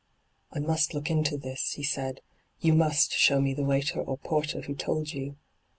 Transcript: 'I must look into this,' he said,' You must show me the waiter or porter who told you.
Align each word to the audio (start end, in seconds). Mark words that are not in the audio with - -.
'I 0.51 0.57
must 0.57 0.95
look 0.95 1.11
into 1.11 1.37
this,' 1.37 1.73
he 1.73 1.83
said,' 1.83 2.21
You 2.59 2.73
must 2.73 3.13
show 3.13 3.39
me 3.39 3.53
the 3.53 3.61
waiter 3.63 4.01
or 4.01 4.17
porter 4.17 4.61
who 4.61 4.73
told 4.73 5.13
you. 5.13 5.35